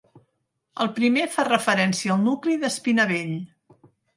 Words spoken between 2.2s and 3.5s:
nucli d'Espinavell.